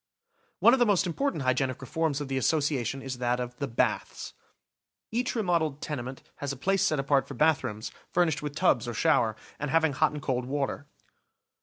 [0.57, 3.67] One of the most important hygienic reforms of the As sociation is that of the
[3.67, 4.33] baths.
[5.11, 9.35] Each remodeled tenement has a place set apart for bathrooms, furnished with tubs or shower,
[9.59, 10.87] and having hot and cold water.